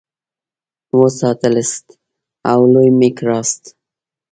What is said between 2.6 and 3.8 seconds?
لوی مي کړلاست.